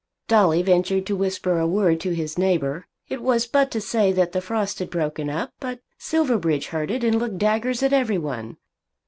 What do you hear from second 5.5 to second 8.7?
But Silverbridge heard it and looked daggers at everyone.